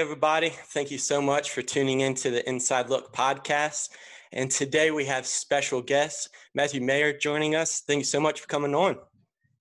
[0.00, 0.48] everybody.
[0.48, 3.90] Thank you so much for tuning in to the Inside Look podcast.
[4.32, 7.80] And today we have special guest, Matthew Maher, joining us.
[7.80, 8.96] Thank you so much for coming on.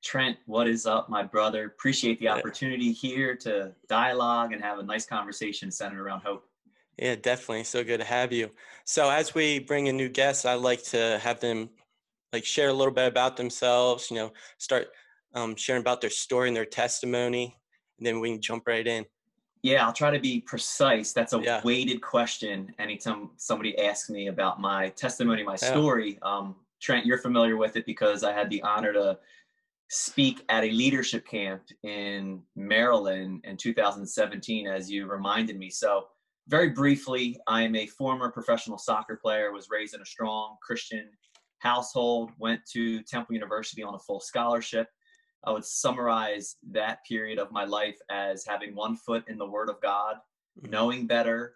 [0.02, 1.66] Trent, what is up, my brother?
[1.66, 6.46] Appreciate the opportunity here to dialogue and have a nice conversation centered around hope.
[6.98, 7.66] Yeah, definitely.
[7.66, 8.50] So good to have you.
[8.86, 11.70] So as we bring in new guests, I like to have them
[12.32, 14.88] like share a little bit about themselves, you know, start
[15.34, 17.58] um, sharing about their story and their testimony,
[17.98, 19.06] and then we can jump right in.
[19.62, 21.12] Yeah, I'll try to be precise.
[21.12, 21.62] That's a yeah.
[21.64, 22.74] weighted question.
[22.80, 26.38] Anytime somebody asks me about my testimony, my story, yeah.
[26.38, 29.20] um, Trent, you're familiar with it because I had the honor to
[29.90, 35.70] speak at a leadership camp in Maryland in 2017, as you reminded me.
[35.70, 36.06] So,
[36.48, 41.10] very briefly, I am a former professional soccer player, was raised in a strong Christian
[41.60, 44.88] household, went to Temple University on a full scholarship.
[45.46, 49.70] I would summarize that period of my life as having one foot in the Word
[49.70, 50.18] of God,
[50.60, 50.70] mm-hmm.
[50.70, 51.56] knowing better,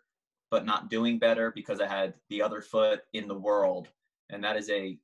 [0.50, 3.89] but not doing better because I had the other foot in the world.
[4.30, 4.98] And that is a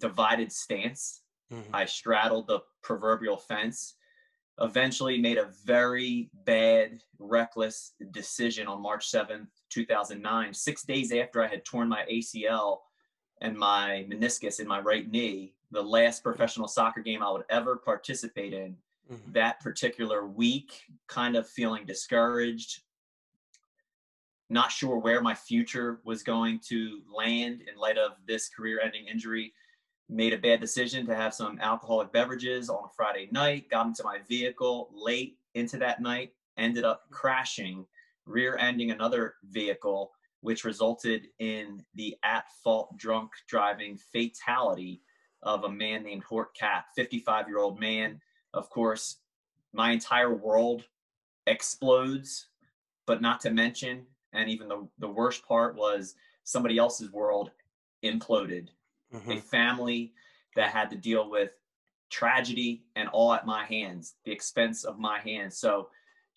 [0.00, 1.22] divided stance.
[1.52, 1.74] Mm-hmm.
[1.74, 3.94] I straddled the proverbial fence,
[4.60, 11.46] eventually made a very bad, reckless decision on March 7th, 2009, six days after I
[11.46, 12.78] had torn my ACL
[13.40, 17.76] and my meniscus in my right knee the last professional soccer game I would ever
[17.76, 18.76] participate in.
[19.12, 19.32] Mm-hmm.
[19.32, 22.80] That particular week, kind of feeling discouraged,
[24.48, 29.06] not sure where my future was going to land in light of this career ending
[29.06, 29.52] injury.
[30.08, 34.02] Made a bad decision to have some alcoholic beverages on a Friday night, got into
[34.02, 37.84] my vehicle late into that night, ended up crashing,
[38.24, 45.02] rear ending another vehicle, which resulted in the at fault drunk driving fatality
[45.42, 48.20] of a man named Hong Cao, 55 year old man.
[48.54, 49.16] Of course,
[49.72, 50.84] my entire world
[51.46, 52.46] explodes,
[53.06, 56.14] but not to mention, and even the, the worst part was
[56.44, 57.50] somebody else's world
[58.04, 58.68] imploded.
[59.14, 59.32] Mm-hmm.
[59.32, 60.12] A family
[60.56, 61.50] that had to deal with
[62.10, 65.56] tragedy and all at my hands, the expense of my hands.
[65.58, 65.88] So,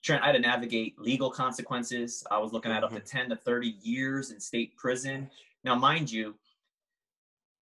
[0.01, 2.23] Trent, I had to navigate legal consequences.
[2.31, 3.17] I was looking at up to mm-hmm.
[3.17, 5.29] 10 to 30 years in state prison.
[5.63, 6.35] Now, mind you,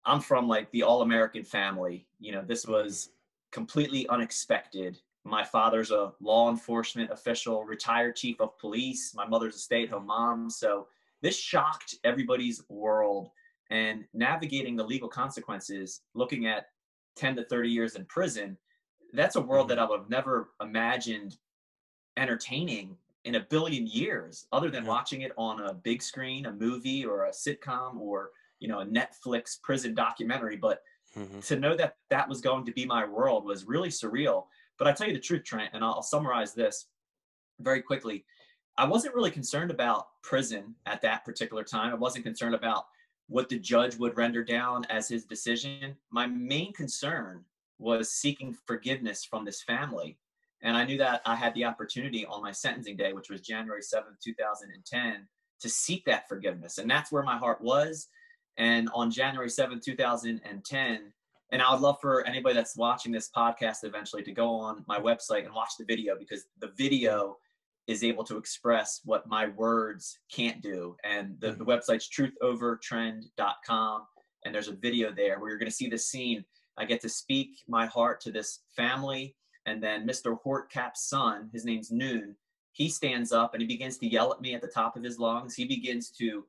[0.05, 2.05] I'm from like the all American family.
[2.19, 3.09] You know, this was
[3.51, 4.99] completely unexpected.
[5.23, 9.13] My father's a law enforcement official, retired chief of police.
[9.15, 10.49] My mother's a stay at home mom.
[10.49, 10.87] So
[11.21, 13.29] this shocked everybody's world.
[13.69, 16.67] And navigating the legal consequences, looking at
[17.15, 18.57] 10 to 30 years in prison,
[19.13, 21.37] that's a world that I would have never imagined
[22.17, 27.05] entertaining in a billion years, other than watching it on a big screen, a movie,
[27.05, 28.31] or a sitcom, or
[28.63, 30.79] you know a netflix prison documentary but
[31.17, 31.41] mm-hmm.
[31.41, 34.45] to know that that was going to be my world was really surreal.
[34.79, 36.87] But i tell you the truth trent and i'll, I'll summarize this
[37.59, 38.25] very quickly.
[38.77, 41.91] I wasn't really concerned about prison at that particular time.
[41.91, 42.85] I wasn't concerned about
[43.27, 45.95] what the judge would render down as his decision.
[46.11, 47.45] My main concern
[47.77, 50.17] was seeking forgiveness from this family.
[50.61, 53.81] And i knew that i had the opportunity on my sentencing day which was january
[53.81, 55.27] 7th 2010
[55.63, 56.77] to seek that forgiveness.
[56.77, 58.09] And that's where my heart was
[58.57, 61.13] and on January 7th, 2010,
[61.51, 64.99] and I would love for anybody that's watching this podcast eventually to go on my
[64.99, 67.37] website and watch the video because the video
[67.87, 70.95] is able to express what my words can't do.
[71.03, 71.69] And the, the mm-hmm.
[71.69, 74.01] website's truthovertrend.com.
[74.45, 76.43] And there's a video there where you're going to see this scene.
[76.77, 79.35] I get to speak my heart to this family.
[79.65, 80.37] And then Mr.
[80.43, 82.35] Hong Cao's son, his name's Noon,
[82.71, 85.19] he stands up and he begins to yell at me at the top of his
[85.19, 85.55] lungs.
[85.55, 86.45] He begins to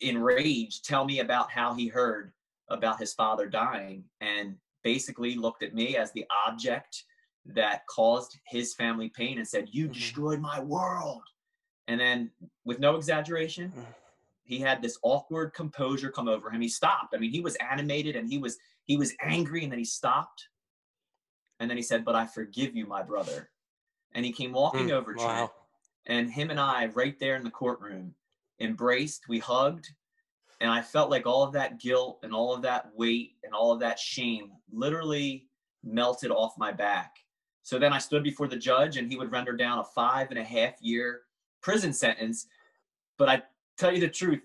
[0.00, 2.32] enraged tell me about how he heard
[2.68, 7.04] about his father dying and basically looked at me as the object
[7.46, 9.92] that caused his family pain and said you mm-hmm.
[9.92, 11.22] destroyed my world.
[11.88, 12.30] And then
[12.64, 13.84] with no exaggeration mm.
[14.44, 16.60] he had this awkward composure come over him.
[16.60, 17.14] He stopped.
[17.14, 20.48] I mean he was animated and he was he was angry and then he stopped.
[21.60, 23.50] And then he said but i forgive you my brother.
[24.14, 25.24] And he came walking mm, over wow.
[25.24, 25.50] Trent,
[26.06, 28.14] and him and i right there in the courtroom
[28.64, 29.88] embraced, we hugged,
[30.60, 33.72] and I felt like all of that guilt and all of that weight and all
[33.72, 35.46] of that shame literally
[35.82, 37.16] melted off my back.
[37.62, 40.38] So then I stood before the judge, and he would render down a five and
[40.38, 41.22] a half year
[41.62, 42.46] prison sentence.
[43.16, 43.42] But I
[43.78, 44.40] tell you the truth,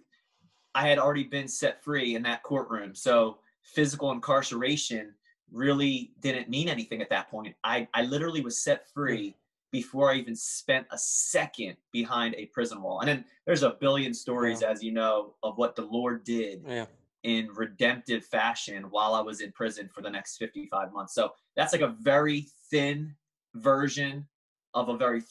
[0.75, 2.95] I had already been set free in that courtroom.
[2.95, 5.13] So physical incarceration
[5.51, 7.55] really didn't mean anything at that point.
[7.63, 9.35] I, I literally was set free
[9.71, 13.01] before I even spent a second behind a prison wall.
[13.01, 14.69] And then there's a billion stories, yeah.
[14.69, 16.85] as you know, of what the Lord did yeah.
[17.23, 21.13] in redemptive fashion while I was in prison for the next 55 months.
[21.13, 23.15] So that's like a very thin
[23.55, 24.27] version
[24.73, 25.21] of a very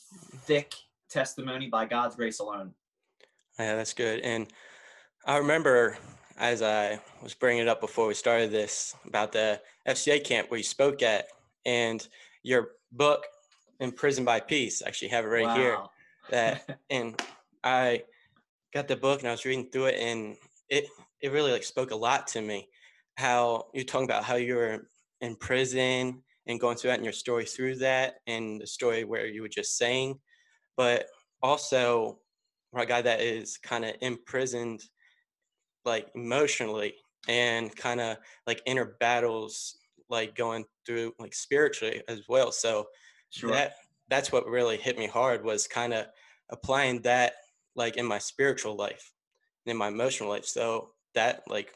[0.43, 0.75] thick
[1.11, 2.73] testimony by God's grace alone.
[3.59, 4.21] Yeah, that's good.
[4.21, 4.47] And
[5.27, 5.99] I remember
[6.39, 10.59] as I was bringing it up before we started this about the FCA camp where
[10.59, 11.27] you spoke at,
[11.67, 12.07] and
[12.43, 13.25] your book,
[13.81, 15.57] "Imprisoned by Peace," actually have it right wow.
[15.57, 15.79] here.
[16.31, 17.21] That and
[17.65, 18.05] I
[18.75, 20.37] got the book and I was reading through it, and
[20.69, 20.87] it
[21.21, 22.69] it really like spoke a lot to me.
[23.17, 24.87] How you're talking about how you were
[25.21, 29.27] in prison and going through that and your story through that, and the story where
[29.27, 30.19] you were just saying,
[30.77, 31.07] but
[31.43, 32.19] also
[32.77, 34.83] a guy that is kind of imprisoned
[35.85, 36.95] like emotionally
[37.29, 38.17] and kind of
[38.47, 39.79] like inner battles
[40.11, 42.87] like going through like spiritually as well so
[43.31, 43.51] sure.
[43.51, 43.75] that
[44.09, 46.07] that's what really hit me hard was kind of
[46.51, 47.35] applying that
[47.75, 49.13] like in my spiritual life
[49.67, 51.75] in my emotional life so that like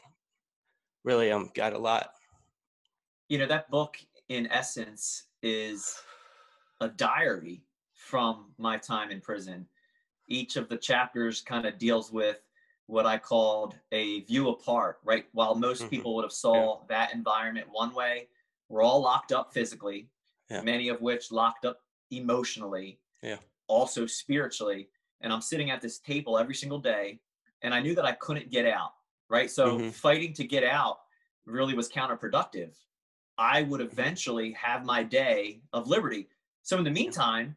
[1.03, 2.11] really um got a lot
[3.29, 3.97] you know that book
[4.29, 5.95] in essence is
[6.81, 7.63] a diary
[7.93, 9.65] from my time in prison
[10.27, 12.39] each of the chapters kind of deals with
[12.87, 15.25] what I called a view apart, right?
[15.31, 15.89] While most mm-hmm.
[15.89, 16.85] people would have saw yeah.
[16.89, 18.27] that environment one way,
[18.69, 20.09] we're all locked up physically,
[20.53, 20.61] yeah.
[20.61, 21.79] many of which locked up
[22.11, 23.37] emotionally, yeah.
[23.67, 24.89] also spiritually.
[25.21, 27.19] And I'm sitting at this table every single day,
[27.61, 28.93] and I knew that I couldn't get out,
[29.29, 29.49] right?
[29.49, 29.89] So mm-hmm.
[29.89, 30.99] fighting to get out
[31.45, 32.71] really was counterproductive.
[33.37, 33.91] I would mm-hmm.
[33.91, 36.27] eventually have my day of liberty.
[36.61, 37.55] So in the meantime,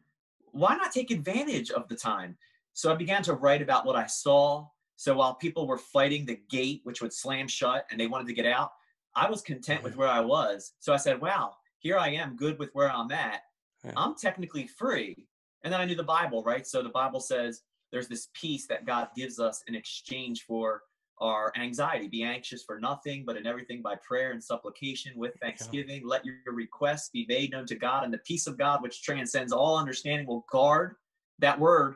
[0.51, 2.37] why not take advantage of the time?
[2.73, 6.39] So I began to write about what I saw, so while people were fighting the
[6.49, 8.71] gate, which would slam shut and they wanted to get out,
[9.15, 10.01] I was content with mm-hmm.
[10.01, 10.73] where I was.
[10.79, 13.41] So I said, wow, here I am, good with where I'm at.
[13.83, 13.93] Yeah.
[13.95, 15.27] I'm technically free.
[15.63, 16.65] And then I knew the Bible, right?
[16.65, 20.81] So the Bible says there's this peace that God gives us in exchange for
[21.19, 22.07] our anxiety.
[22.07, 26.01] Be anxious for nothing, but in everything by prayer and supplication with thanksgiving.
[26.01, 26.09] Yeah.
[26.09, 29.51] Let your requests be made known to God, and the peace of God, which transcends
[29.51, 30.95] all understanding, will guard
[31.39, 31.95] that word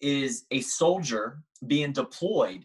[0.00, 2.64] is a soldier being deployed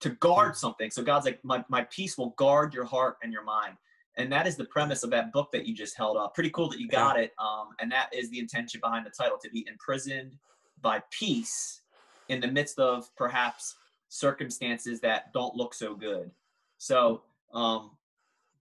[0.00, 0.90] to guard something.
[0.90, 3.76] So God's like, my, my peace will guard your heart and your mind.
[4.16, 6.34] And that is the premise of that book that you just held up.
[6.34, 7.32] Pretty cool that you got it.
[7.38, 10.36] Um, and that is the intention behind the title to be imprisoned
[10.80, 11.82] by peace
[12.28, 13.76] in the midst of perhaps
[14.08, 16.30] circumstances that don't look so good.
[16.78, 17.22] So,
[17.52, 17.92] um,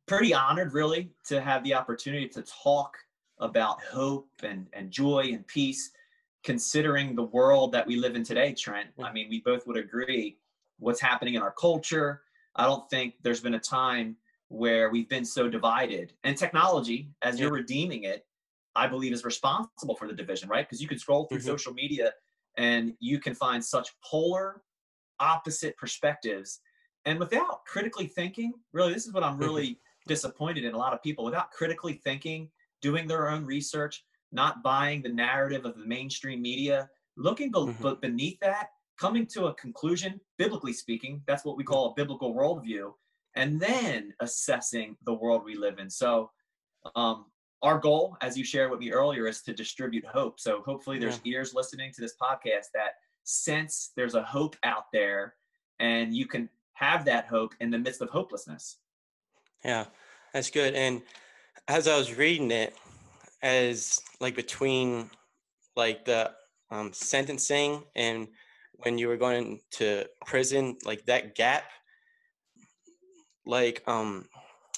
[0.07, 2.97] pretty honored really to have the opportunity to talk
[3.39, 5.91] about hope and, and joy and peace
[6.43, 10.37] considering the world that we live in today, Trent, I mean, we both would agree
[10.77, 12.21] what's happening in our culture.
[12.55, 14.15] I don't think there's been a time
[14.55, 16.13] where we've been so divided.
[16.23, 18.25] And technology, as you're redeeming it,
[18.75, 20.65] I believe is responsible for the division, right?
[20.65, 21.47] Because you can scroll through mm-hmm.
[21.47, 22.13] social media
[22.57, 24.61] and you can find such polar,
[25.19, 26.61] opposite perspectives.
[27.05, 29.43] And without critically thinking, really, this is what I'm mm-hmm.
[29.43, 31.25] really disappointed in a lot of people.
[31.25, 32.49] Without critically thinking,
[32.81, 37.99] doing their own research, not buying the narrative of the mainstream media, looking be- mm-hmm.
[38.01, 42.93] beneath that, coming to a conclusion, biblically speaking, that's what we call a biblical worldview,
[43.35, 45.89] and then assessing the world we live in.
[45.89, 46.31] So,
[46.95, 47.25] um,
[47.61, 50.39] our goal, as you shared with me earlier, is to distribute hope.
[50.39, 51.33] So, hopefully, there's yeah.
[51.33, 52.93] ears listening to this podcast that
[53.23, 55.35] sense there's a hope out there,
[55.79, 58.77] and you can have that hope in the midst of hopelessness.
[59.63, 59.85] Yeah,
[60.33, 60.75] that's good.
[60.75, 61.01] And
[61.67, 62.75] as I was reading it,
[63.41, 65.09] as like between
[65.75, 66.31] like the
[66.71, 68.27] um, sentencing and
[68.77, 71.63] when you were going to prison, like that gap,
[73.45, 74.27] like um,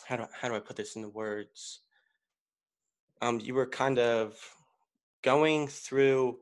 [0.06, 1.82] how do how do I put this into words?
[3.22, 4.36] Um, you were kind of
[5.24, 6.38] going through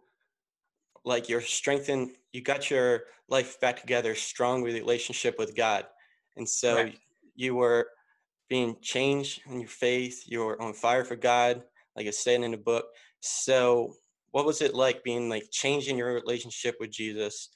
[1.06, 5.86] like your strengthened you got your life back together strong relationship with god
[6.36, 6.98] and so right.
[7.36, 7.88] you were
[8.50, 11.64] being changed in your faith you were on fire for god
[11.96, 12.86] like it's saying in the book.
[13.22, 13.94] So
[14.32, 17.50] what was it like being like changing your relationship with Jesus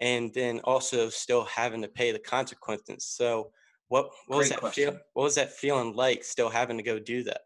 [0.00, 3.04] and then also still having to pay the consequences?
[3.04, 3.50] So
[3.92, 7.22] what, what was that feel, what was that feeling like still having to go do
[7.24, 7.42] that?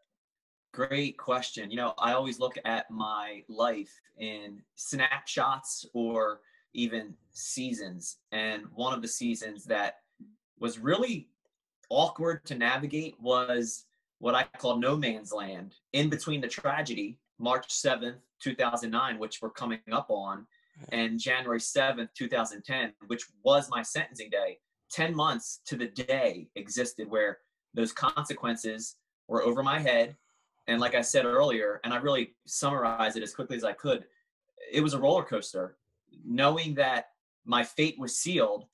[0.73, 1.73] Great question.
[1.73, 8.19] You know, I always look at my life in snapshots or even seasons.
[8.31, 9.97] And one of the seasons that
[10.61, 11.29] was really
[11.91, 13.87] awkward to navigate was
[14.19, 19.51] what I call no man's land in between the tragedy, March 7th, 2009, which we're
[19.51, 20.47] coming up on,
[20.93, 24.59] and January 7th, 2010, which was my sentencing day.
[24.91, 27.39] 10 months to the day existed where
[27.75, 28.97] those consequences
[29.29, 30.17] were over my head.
[30.67, 34.05] And like I said earlier, and I really summarized it as quickly as I could,
[34.73, 35.77] it was a roller coaster.
[36.25, 37.11] Knowing that
[37.45, 38.65] my fate was sealed,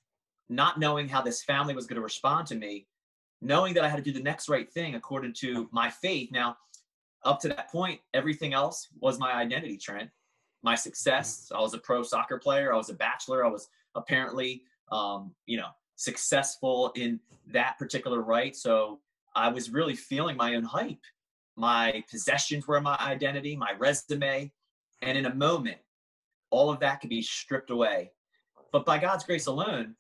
[0.49, 2.87] not knowing how this family was going to respond to me,
[3.41, 6.31] knowing that I had to do the next right thing according to my faith.
[6.31, 6.57] Now,
[7.25, 10.11] up to that point, everything else was my identity, Trent.
[10.63, 11.51] my success.
[11.55, 12.73] I was a pro soccer player.
[12.73, 13.45] I was a bachelor.
[13.45, 15.69] I was apparently, um, you know,
[16.03, 17.21] successful in
[17.53, 18.57] that particular right.
[18.57, 19.01] So
[19.35, 21.05] I was really feeling my own hype.
[21.57, 24.51] My possessions were my identity, my resume.
[25.03, 25.79] And in a moment,
[26.51, 28.11] all of that could be stripped away.
[28.73, 29.95] But by God's grace alone,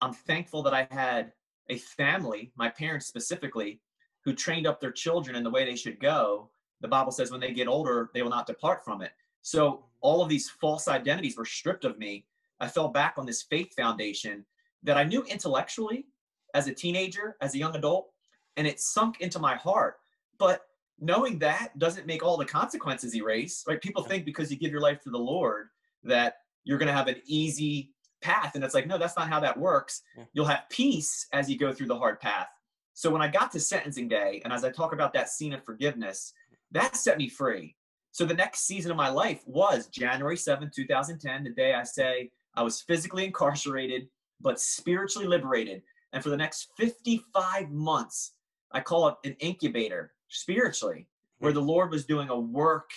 [0.00, 1.32] I'm thankful that I had
[1.70, 3.80] a family, my parents specifically,
[4.24, 6.50] who trained up their children in the way they should go.
[6.80, 9.12] The Bible says when they get older, they will not depart from it.
[9.42, 12.26] So all of these false identities were stripped of me.
[12.60, 14.44] I fell back on this faith foundation
[14.82, 16.06] that I knew intellectually
[16.54, 18.08] as a teenager, as a young adult,
[18.56, 19.96] and it sunk into my heart.
[20.38, 20.62] But
[20.98, 23.80] knowing that doesn't make all the consequences erase, right?
[23.80, 25.68] People think because you give your life to the Lord
[26.04, 27.92] that you're going to have an easy
[28.22, 28.54] path.
[28.54, 30.02] And it's like, no, that's not how that works.
[30.16, 30.24] Yeah.
[30.32, 32.48] You'll have peace as you go through the hard path.
[32.94, 35.64] So when I got to sentencing day, and as I talk about that scene of
[35.64, 36.32] forgiveness,
[36.72, 37.76] that set me free.
[38.10, 42.30] So the next season of my life was January 7, 2010, the day I say
[42.54, 44.08] I was physically incarcerated,
[44.40, 45.82] but spiritually liberated.
[46.12, 48.32] And for the next 55 months,
[48.72, 52.90] I call it an incubator spiritually, where the Lord was doing a work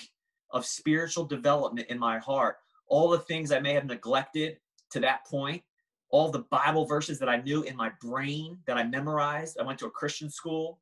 [0.52, 2.58] of spiritual development in my heart.
[2.88, 4.58] All the things I may have neglected
[4.92, 5.62] to that point,
[6.10, 9.58] all the Bible verses that I knew in my brain that I memorized.
[9.60, 10.80] I went to a Christian school.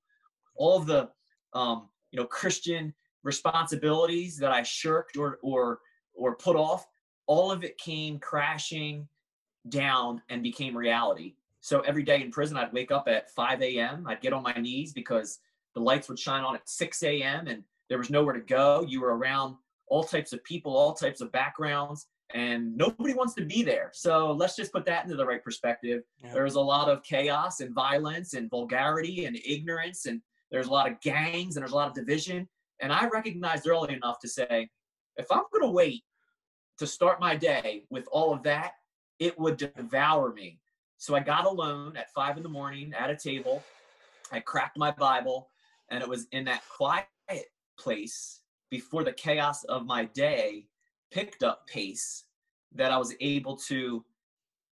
[0.55, 1.09] All of the
[1.53, 5.79] um, you know Christian responsibilities that I shirked or or
[6.13, 6.87] or put off,
[7.27, 9.07] all of it came crashing
[9.69, 11.35] down and became reality.
[11.61, 14.05] So every day in prison, I'd wake up at 5 a.m.
[14.07, 15.39] I'd get on my knees because
[15.75, 17.47] the lights would shine on at 6 a.m.
[17.47, 18.85] and there was nowhere to go.
[18.87, 19.55] You were around
[19.87, 23.89] all types of people, all types of backgrounds, and nobody wants to be there.
[23.93, 26.03] So let's just put that into the right perspective.
[26.23, 26.33] Yeah.
[26.33, 30.21] There's a lot of chaos and violence and vulgarity and ignorance, and
[30.51, 32.47] there's a lot of gangs and there's a lot of division.
[32.79, 34.69] And I recognized early enough to say,
[35.15, 36.03] if I'm going to wait
[36.77, 38.73] to start my day with all of that,
[39.19, 40.59] it would devour me.
[40.97, 43.63] So I got alone at five in the morning at a table.
[44.31, 45.49] I cracked my Bible,
[45.89, 47.07] and it was in that quiet
[47.77, 50.65] place before the chaos of my day
[51.11, 52.25] picked up pace
[52.73, 54.03] that I was able to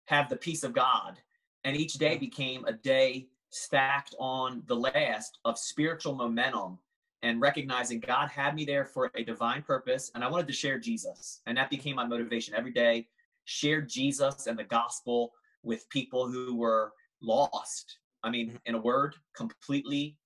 [0.06, 1.18] have the peace of God.
[1.64, 6.78] And each day became a day stacked on the last of spiritual momentum
[7.22, 10.10] and recognizing God had me there for a divine purpose.
[10.14, 11.40] And I wanted to share Jesus.
[11.46, 13.08] And that became my motivation every day.
[13.46, 17.98] Share Jesus and the gospel with people who were lost.
[18.22, 18.56] I mean, mm-hmm.
[18.66, 20.16] in a word, completely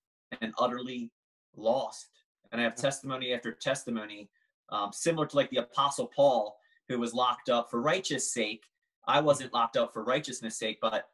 [0.41, 1.11] and utterly
[1.55, 2.09] lost.
[2.51, 4.29] And I have testimony after testimony
[4.69, 8.63] um, similar to like the Apostle Paul, who was locked up for righteous sake.
[9.07, 11.09] I wasn't locked up for righteousness sake, but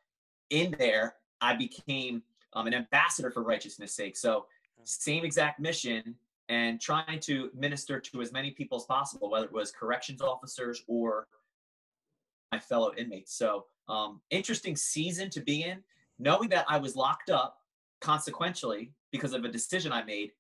[0.50, 2.24] in there, I became
[2.54, 4.18] um, an ambassador for righteousness sake.
[4.18, 4.46] So,
[4.84, 6.16] same exact mission
[6.50, 10.84] and trying to minister to as many people as possible, whether it was corrections officers
[10.88, 11.28] or
[12.52, 13.34] my fellow inmates.
[13.34, 15.80] So, um, interesting season to be in,
[16.20, 17.60] knowing that I was locked up
[18.02, 20.32] consequentially because of a decision I made,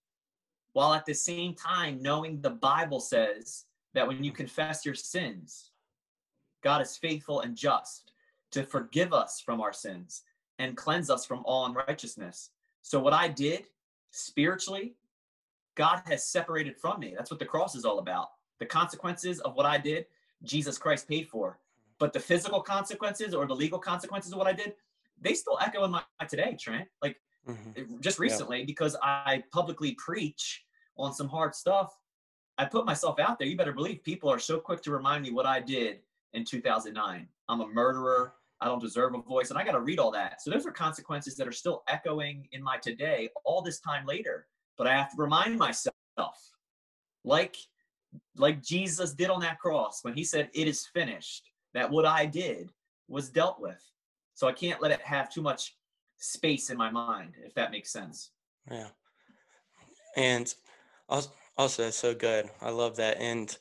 [0.73, 5.71] while at the same time knowing the Bible says that when you confess your sins,
[6.61, 8.11] God is faithful and just
[8.51, 10.23] to forgive us from our sins
[10.59, 12.51] and cleanse us from all unrighteousness.
[12.81, 13.65] So, what I did
[14.11, 14.95] spiritually,
[15.75, 17.13] God has separated from me.
[17.15, 18.29] That's what the cross is all about.
[18.59, 20.07] The consequences of what I did,
[20.43, 21.59] Jesus Christ paid for.
[21.99, 24.73] But the physical consequences or the legal consequences of what I did,
[25.19, 26.87] they still echo in my today, Trent.
[27.01, 27.99] Like mm-hmm.
[27.99, 28.65] just recently, yeah.
[28.65, 30.63] because I publicly preach
[30.97, 31.93] on some hard stuff,
[32.57, 33.47] I put myself out there.
[33.47, 35.99] You better believe people are so quick to remind me what I did
[36.33, 37.27] in 2009.
[37.49, 38.33] I'm a murderer.
[38.59, 39.49] I don't deserve a voice.
[39.49, 40.41] And I got to read all that.
[40.41, 44.47] So those are consequences that are still echoing in my today all this time later.
[44.77, 45.93] But I have to remind myself,
[47.23, 47.57] like,
[48.35, 52.25] like Jesus did on that cross when he said, It is finished, that what I
[52.25, 52.71] did
[53.07, 53.81] was dealt with.
[54.33, 55.75] So I can't let it have too much
[56.17, 58.31] space in my mind, if that makes sense.
[58.69, 58.89] Yeah.
[60.15, 60.53] And
[61.09, 62.49] also, that's so good.
[62.61, 63.17] I love that.
[63.19, 63.55] And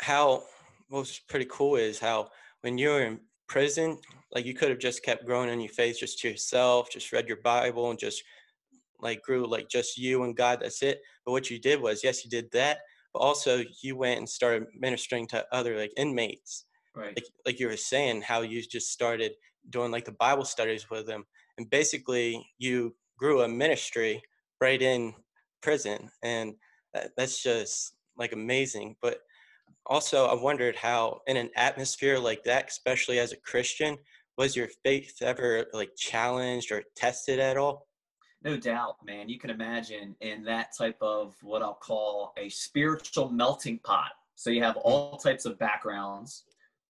[0.00, 0.44] how
[0.88, 2.30] what's pretty cool is how
[2.62, 3.98] when you're in prison,
[4.32, 7.28] like you could have just kept growing in your faith just to yourself, just read
[7.28, 8.22] your Bible and just
[9.00, 10.60] like grew like just you and God.
[10.60, 11.00] That's it.
[11.24, 12.78] But what you did was, yes, you did that,
[13.12, 16.64] but also you went and started ministering to other like inmates.
[16.98, 17.16] Right.
[17.16, 19.32] Like like you were saying, how you just started
[19.70, 21.24] doing like the Bible studies with them,
[21.56, 24.20] and basically you grew a ministry
[24.60, 25.14] right in
[25.62, 26.54] prison, and
[26.94, 28.96] that, that's just like amazing.
[29.00, 29.20] But
[29.86, 33.96] also, I wondered how, in an atmosphere like that, especially as a Christian,
[34.36, 37.86] was your faith ever like challenged or tested at all?
[38.42, 39.28] No doubt, man.
[39.28, 44.12] You can imagine in that type of what I'll call a spiritual melting pot.
[44.36, 44.82] So you have hmm.
[44.84, 46.44] all types of backgrounds,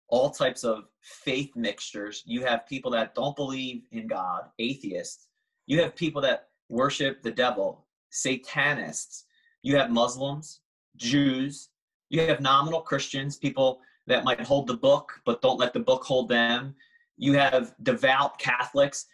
[0.08, 2.22] all types of faith mixtures.
[2.26, 5.28] You have people that don't believe in God, atheists.
[5.66, 9.24] You have people that worship the devil, satanists.
[9.62, 10.60] You have Muslims,
[10.96, 11.70] Jews.
[12.08, 16.04] You have nominal Christians, people that might hold the book but don't let the book
[16.04, 16.74] hold them.
[17.16, 19.06] You have devout Catholics.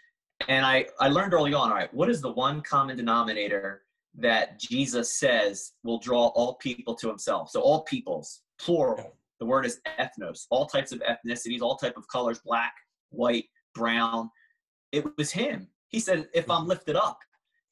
[0.49, 3.83] And I, I learned early on all right, what is the one common denominator
[4.19, 7.51] that Jesus says will draw all people to himself?
[7.51, 9.17] So, all peoples, plural.
[9.43, 12.75] The word is ethnos, all types of ethnicities, all type of colors, black,
[13.11, 14.31] white, brown.
[14.93, 15.67] It was him.
[15.89, 17.19] He said, if I'm lifted up.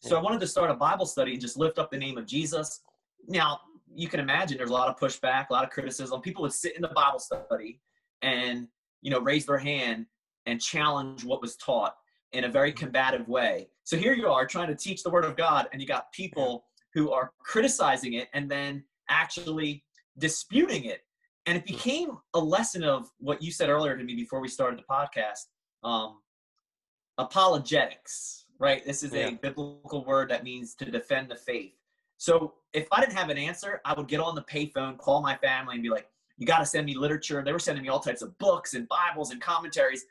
[0.01, 2.27] So I wanted to start a Bible study and just lift up the name of
[2.27, 2.81] Jesus.
[3.29, 3.61] Now,
[3.95, 6.21] you can imagine there's a lot of pushback, a lot of criticism.
[6.21, 7.81] People would sit in the Bible study
[8.21, 8.67] and,
[9.01, 10.07] you know, raise their hand
[10.47, 11.95] and challenge what was taught
[12.33, 13.69] in a very combative way.
[13.85, 16.65] So here you are trying to teach the word of God and you got people
[16.95, 19.85] who are criticizing it and then actually
[20.19, 21.03] disputing it
[21.47, 24.79] and it became a lesson of what you said earlier to me before we started
[24.79, 25.47] the podcast
[25.83, 26.19] um,
[27.19, 28.85] apologetics right?
[28.85, 29.29] This is yeah.
[29.29, 31.73] a biblical word that means to defend the faith.
[32.19, 35.37] So if i didn't have an answer i would get on the payphone call my
[35.39, 36.07] family and be like
[36.39, 37.43] you got to send me literature.
[37.45, 40.05] They were sending me all types of books and bibles and commentaries.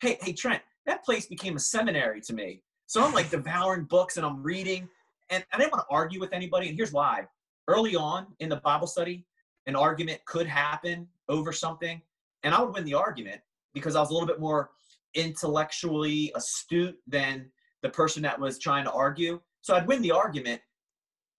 [0.00, 2.62] Hey hey trent that place became a seminary to me.
[2.86, 4.88] So i'm like devouring books and i'm reading.
[5.30, 7.26] And i didn't want to argue with anybody and here's why.
[7.68, 9.26] Early on in the bible study
[9.66, 12.00] an argument could happen over something,
[12.42, 13.40] and I would win the argument
[13.74, 14.70] because I was a little bit more
[15.14, 17.50] intellectually astute than
[17.82, 19.40] the person that was trying to argue.
[19.62, 20.60] So I'd win the argument,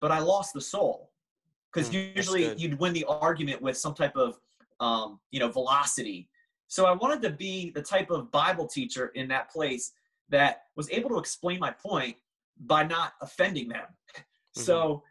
[0.01, 1.12] but I lost the soul
[1.72, 4.39] because mm, usually you'd win the argument with some type of
[4.79, 6.29] um, you know velocity.
[6.67, 9.93] So I wanted to be the type of Bible teacher in that place
[10.29, 12.17] that was able to explain my point
[12.60, 13.86] by not offending them.
[14.55, 14.65] Mm-hmm.
[14.65, 15.03] So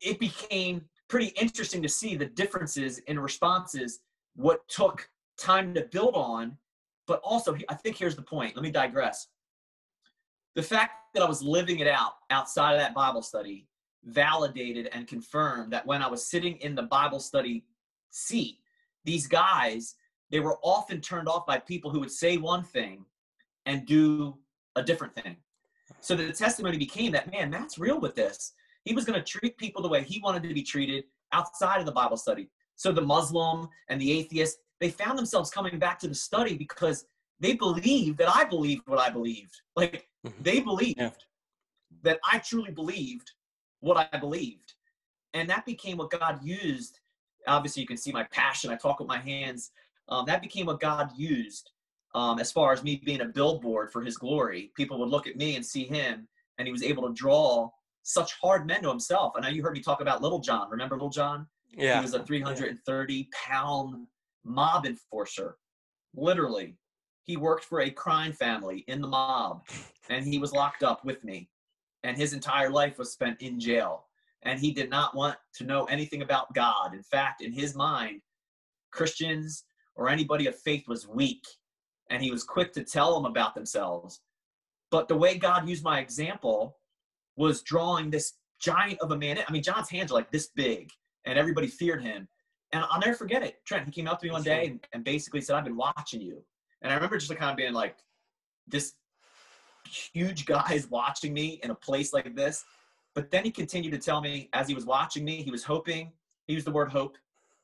[0.00, 4.00] it became pretty interesting to see the differences in responses,
[4.34, 6.56] what took time to build on.
[7.06, 8.56] But also, I think here's the point.
[8.56, 9.28] Let me digress.
[10.54, 13.66] The fact that I was living it out outside of that Bible study
[14.04, 17.66] validated and confirmed that when I was sitting in the Bible study
[18.08, 18.60] seat,
[19.04, 19.96] these guys,
[20.30, 23.04] they were often turned off by people who would say one thing
[23.66, 24.38] and do
[24.76, 25.36] a different thing.
[26.00, 28.54] So the testimony became that, man, Matt's real with this.
[28.84, 31.86] He was going to treat people the way he wanted to be treated outside of
[31.86, 32.48] the Bible study.
[32.76, 37.06] So the Muslim and the atheist, they found themselves coming back to the study because
[37.40, 39.60] they believed that I believed what I believed.
[39.76, 40.42] Like mm-hmm.
[40.42, 41.10] they believed yeah.
[42.02, 43.30] that I truly believed
[43.80, 44.74] what I believed.
[45.34, 47.00] And that became what God used.
[47.46, 48.70] Obviously, you can see my passion.
[48.70, 49.70] I talk with my hands.
[50.08, 51.70] Um, that became what God used
[52.14, 54.70] um, as far as me being a billboard for his glory.
[54.76, 57.70] People would look at me and see him, and he was able to draw
[58.02, 59.32] such hard men to himself.
[59.36, 60.70] I know you heard me talk about Little John.
[60.70, 61.46] Remember Little John?
[61.76, 61.96] Yeah.
[61.96, 64.06] He was a 330 pound
[64.44, 65.56] mob enforcer.
[66.14, 66.76] Literally.
[67.24, 69.64] He worked for a crime family in the mob
[70.10, 71.48] and he was locked up with me.
[72.02, 74.06] And his entire life was spent in jail.
[74.42, 76.94] And he did not want to know anything about God.
[76.94, 78.22] In fact, in his mind,
[78.90, 81.44] Christians or anybody of faith was weak.
[82.10, 84.20] And he was quick to tell them about themselves.
[84.90, 86.76] But the way God used my example
[87.36, 89.38] was drawing this giant of a man.
[89.46, 90.90] I mean, John's hands are like this big,
[91.24, 92.28] and everybody feared him.
[92.72, 93.64] And I'll never forget it.
[93.66, 96.22] Trent, he came up to me one day and, and basically said, I've been watching
[96.22, 96.42] you.
[96.80, 97.96] And I remember just like kind of being like,
[98.66, 98.94] this
[99.86, 102.64] huge guy is watching me in a place like this.
[103.14, 106.12] But then he continued to tell me as he was watching me, he was hoping,
[106.46, 107.18] he used the word hope.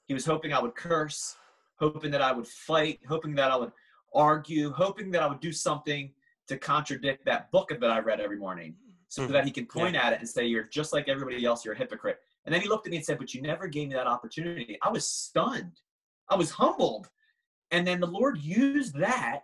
[0.06, 1.36] He was hoping I would curse,
[1.76, 3.72] hoping that I would fight, hoping that I would
[4.14, 6.12] argue, hoping that I would do something
[6.48, 8.74] to contradict that book that I read every morning
[9.08, 9.32] so mm-hmm.
[9.32, 10.06] that he can point yeah.
[10.06, 12.18] at it and say, You're just like everybody else, you're a hypocrite.
[12.44, 14.78] And then he looked at me and said, But you never gave me that opportunity.
[14.82, 15.80] I was stunned.
[16.28, 17.08] I was humbled.
[17.70, 19.40] And then the Lord used that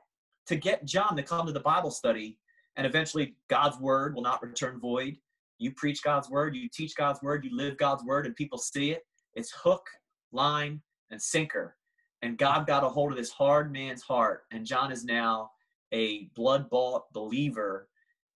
[0.47, 2.39] to get John to come to the Bible study.
[2.77, 5.17] And eventually, God's word will not return void.
[5.59, 8.91] You preach God's word, you teach God's word, you live God's word, and people see
[8.91, 9.03] it.
[9.35, 9.87] It's hook,
[10.33, 11.77] line, and sinker.
[12.23, 14.43] And God got a hold of this hard man's heart.
[14.51, 15.51] And John is now
[15.93, 17.89] a blood bought believer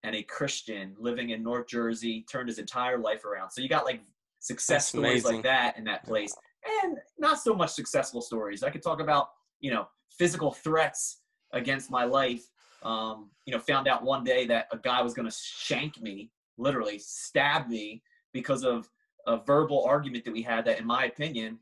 [0.05, 3.51] and a Christian living in North Jersey turned his entire life around.
[3.51, 4.01] So you got like
[4.39, 5.35] success That's stories amazing.
[5.37, 6.35] like that in that place,
[6.83, 8.63] and not so much successful stories.
[8.63, 9.31] I could talk about
[9.61, 11.21] you know physical threats
[11.53, 12.45] against my life.
[12.85, 16.31] Um, you know, found out one day that a guy was going to shank me,
[16.59, 18.89] literally stab me because of
[19.27, 20.65] a verbal argument that we had.
[20.65, 21.59] That, in my opinion,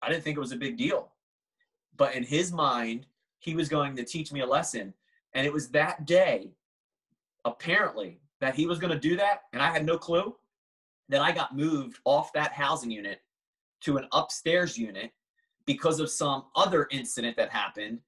[0.00, 1.10] I didn't think it was a big deal,
[1.96, 3.06] but in his mind,
[3.40, 4.94] he was going to teach me a lesson.
[5.34, 6.52] And it was that day
[7.44, 10.34] apparently that he was going to do that, and I had no clue,
[11.08, 13.20] that I got moved off that housing unit
[13.82, 15.12] to an upstairs unit
[15.66, 18.00] because of some other incident that happened.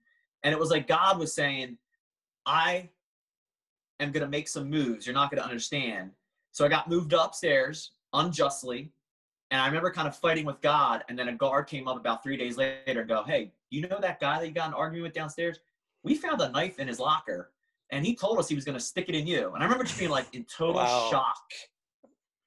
[0.42, 1.78] And it was like God was saying,
[2.46, 2.90] I
[4.00, 5.06] am going to make some moves.
[5.06, 6.10] You're not going to understand.
[6.52, 8.92] So I got moved upstairs unjustly.
[9.50, 11.04] And I remember kind of fighting with God.
[11.08, 13.98] And then a guard came up about three days later and go, Hey, you know
[14.00, 15.60] that guy that you got an argument with downstairs?
[16.02, 17.50] We found a knife in his locker
[17.92, 19.52] and he told us he was going to stick it in you.
[19.52, 21.08] And I remember just being like in total wow.
[21.10, 21.44] shock.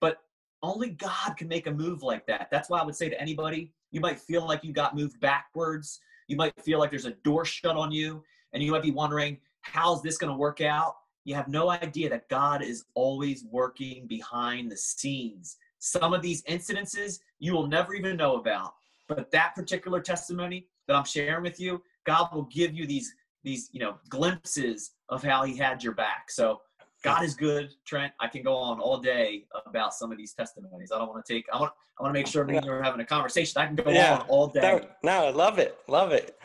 [0.01, 0.17] But
[0.63, 2.47] only God can make a move like that.
[2.51, 5.99] That's why I would say to anybody, you might feel like you got moved backwards.
[6.27, 9.37] You might feel like there's a door shut on you, and you might be wondering,
[9.61, 10.95] how's this going to work out?
[11.23, 15.57] You have no idea that God is always working behind the scenes.
[15.77, 18.73] Some of these incidences you will never even know about.
[19.07, 23.13] But that particular testimony that I'm sharing with you, God will give you these
[23.45, 26.29] these you know glimpses of how he had your back.
[26.29, 26.59] So
[27.03, 28.11] God is good, Trent.
[28.19, 30.91] I can go on all day about some of these testimonies.
[30.91, 31.45] I don't want to take.
[31.53, 31.71] I want.
[31.97, 33.61] I want to make sure me and you are having a conversation.
[33.61, 34.17] I can go yeah.
[34.17, 34.81] on all day.
[35.03, 35.77] No, I love it.
[35.87, 36.35] Love it.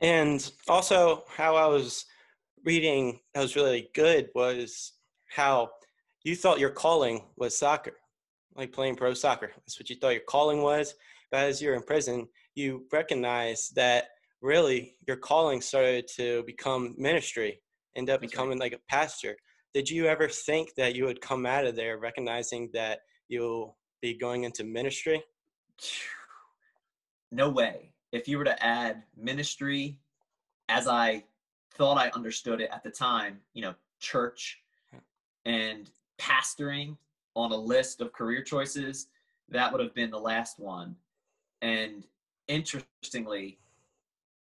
[0.00, 2.04] And also, how I was
[2.64, 4.92] reading that was really good was
[5.34, 5.70] how
[6.22, 7.94] you thought your calling was soccer,
[8.54, 9.50] like playing pro soccer.
[9.56, 10.94] That's what you thought your calling was.
[11.32, 14.08] But as you're in prison, you recognize that
[14.40, 17.60] really your calling started to become ministry,
[17.96, 18.72] end up That's becoming right.
[18.72, 19.36] like a pastor.
[19.74, 24.16] Did you ever think that you would come out of there recognizing that you'll be
[24.16, 25.22] going into ministry?
[27.30, 27.92] No way.
[28.10, 29.98] If you were to add ministry
[30.70, 31.24] as I
[31.74, 34.62] thought I understood it at the time, you know, church
[35.44, 36.96] and pastoring
[37.34, 39.08] on a list of career choices,
[39.50, 40.96] that would have been the last one.
[41.62, 42.06] And
[42.48, 43.58] interestingly,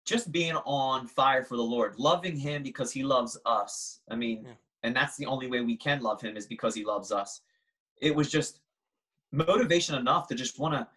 [0.09, 4.01] just being on fire for the Lord, loving Him because He loves us.
[4.09, 4.53] I mean, yeah.
[4.83, 7.41] and that's the only way we can love Him is because He loves us.
[8.01, 8.61] It was just
[9.31, 10.87] motivation enough to just want to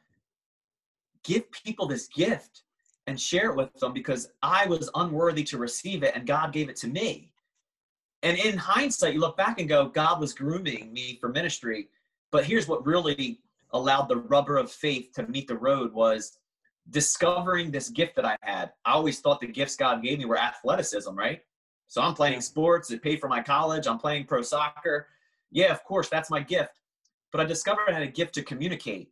[1.25, 2.62] give people this gift
[3.07, 6.68] and share it with them because I was unworthy to receive it and God gave
[6.68, 7.33] it to me.
[8.22, 11.88] And in hindsight, you look back and go, God was grooming me for ministry.
[12.31, 13.40] But here's what really
[13.72, 16.38] allowed the rubber of faith to meet the road was
[16.90, 18.73] discovering this gift that I had.
[18.85, 21.40] I always thought the gifts God gave me were athleticism, right?
[21.87, 25.09] So I'm playing sports, it paid for my college, I'm playing pro soccer.
[25.51, 26.81] Yeah, of course, that's my gift.
[27.31, 29.11] But I discovered I had a gift to communicate,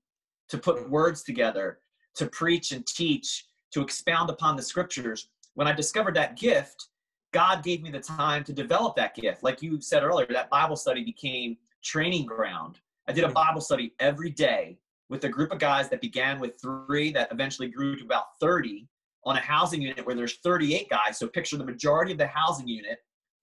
[0.49, 1.79] to put words together,
[2.17, 5.29] to preach and teach, to expound upon the scriptures.
[5.55, 6.89] When I discovered that gift,
[7.33, 9.43] God gave me the time to develop that gift.
[9.43, 12.79] Like you said earlier, that Bible study became training ground.
[13.09, 13.29] I did a.
[13.29, 14.79] Bible study every day
[15.11, 18.87] with a group of guys that began with three that eventually grew to about 30
[19.27, 21.19] on a housing unit where there's 38 guys.
[21.19, 22.99] So picture the majority of the housing unit,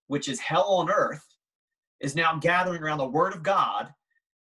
[0.07, 1.23] which is hell on earth,
[1.99, 3.93] is now gathering around the word of God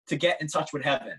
[0.09, 1.15] to get in touch with heaven.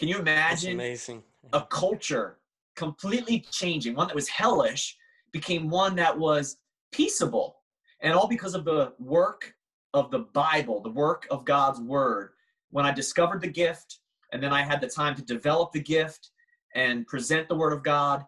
[0.00, 1.22] Can you imagine amazing.
[1.52, 2.38] a culture
[2.74, 3.94] completely changing?
[3.94, 4.96] One that was hellish
[5.32, 6.56] became one that was
[6.90, 7.56] peaceable.
[8.02, 9.54] And all because of the work
[9.94, 12.30] of the Bible, the work of God's word.
[12.70, 14.00] When I discovered the gift,
[14.34, 16.32] and then I had the time to develop the gift
[16.74, 18.24] and present the word of God.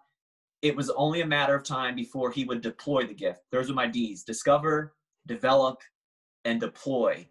[0.62, 3.40] It was only a matter of time before he would deploy the gift.
[3.50, 4.94] Those are my D's discover,
[5.26, 5.82] develop,
[6.44, 7.26] and deploy.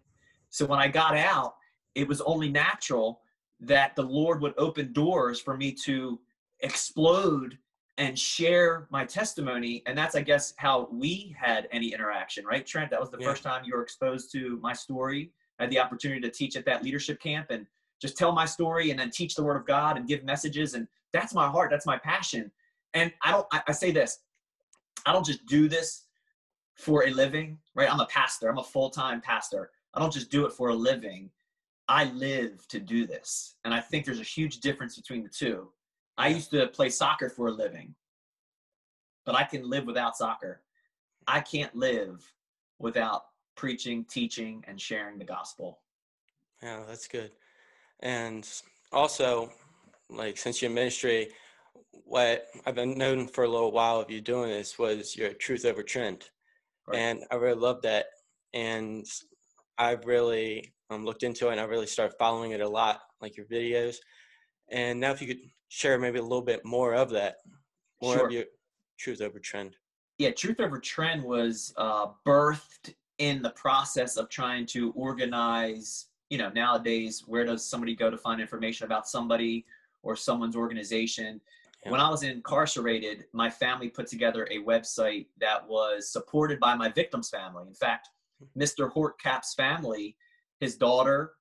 [0.50, 1.54] So when I got out,
[1.94, 3.22] it was only natural
[3.60, 6.20] that the Lord would open doors for me to
[6.60, 7.56] explode
[7.96, 9.82] and share my testimony.
[9.86, 12.90] And that's, I guess, how we had any interaction, right, Trent?
[12.90, 13.28] That was the yeah.
[13.28, 15.32] first time you were exposed to my story.
[15.58, 17.46] I had the opportunity to teach at that leadership camp.
[17.48, 17.66] And
[18.00, 20.74] just tell my story and then teach the word of God and give messages.
[20.74, 21.70] And that's my heart.
[21.70, 22.50] That's my passion.
[22.94, 24.18] And I don't, I, I say this,
[25.06, 26.04] I don't just do this
[26.74, 27.90] for a living, right?
[27.90, 28.48] I'm a pastor.
[28.48, 29.70] I'm a full-time pastor.
[29.94, 31.30] I don't just do it for a living.
[31.88, 33.54] I live to do this.
[33.64, 35.68] And I think there's a huge difference between the two.
[36.18, 37.94] I used to play soccer for a living,
[39.24, 40.62] but I can live without soccer.
[41.26, 42.30] I can't live
[42.78, 43.22] without
[43.56, 45.80] preaching, teaching, and sharing the gospel.
[46.62, 47.32] Yeah, that's good.
[48.00, 48.48] And
[48.92, 49.50] also,
[50.08, 51.28] like since your ministry,
[52.04, 55.64] what I've been known for a little while of you doing this was your truth
[55.64, 56.28] over trend.
[56.86, 56.98] Right.
[56.98, 58.06] And I really love that.
[58.54, 59.04] And
[59.78, 63.36] I've really um, looked into it and I really started following it a lot, like
[63.36, 63.96] your videos.
[64.70, 67.36] And now if you could share maybe a little bit more of that,
[68.02, 68.26] more sure.
[68.26, 68.44] of your
[68.98, 69.76] truth over trend.
[70.18, 76.38] Yeah, truth over trend was uh, birthed in the process of trying to organize you
[76.38, 79.64] know nowadays where does somebody go to find information about somebody
[80.02, 81.40] or someone's organization
[81.84, 81.90] yeah.
[81.90, 86.88] when i was incarcerated my family put together a website that was supported by my
[86.88, 88.08] victim's family in fact
[88.58, 90.16] mr hong cao's family
[90.60, 91.32] his daughter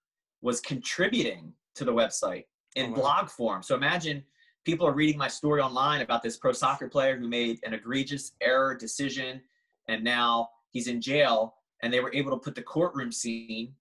[0.41, 2.45] was contributing to the website
[2.75, 2.95] in oh, wow.
[2.95, 4.23] blog form so imagine
[4.65, 8.33] people are reading my story online about this pro soccer player who made an egregious
[8.41, 9.41] error decision
[9.87, 13.73] and now he's in jail and they were able to put the courtroom scene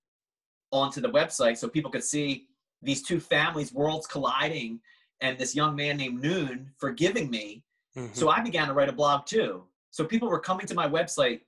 [0.74, 2.46] onto the website so people could see
[2.82, 4.80] these two families worlds colliding
[5.20, 7.62] and this young man named noon forgiving me.
[7.96, 8.12] Mm-hmm.
[8.12, 9.62] so i began to write a blog too.
[9.92, 11.42] So people were coming to my website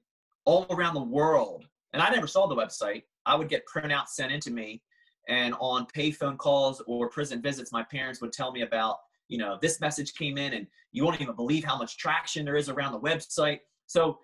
[0.44, 3.02] all around the world and i never saw the website.
[3.26, 4.80] I would get printouts sent into me
[5.28, 9.58] and on payphone calls or prison visits my parents would tell me about you know
[9.60, 12.92] this message came in and you won't even believe how much traction there is around
[12.92, 13.58] the website.
[13.86, 14.20] So